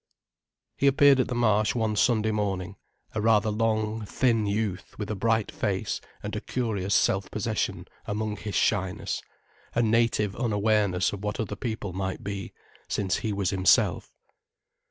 [0.79, 2.75] He appeared at the Marsh one Sunday morning:
[3.13, 8.37] a rather long, thin youth with a bright face and a curious self possession among
[8.37, 9.21] his shyness,
[9.75, 12.51] a native unawareness of what other people might be,
[12.89, 14.11] since he was himself.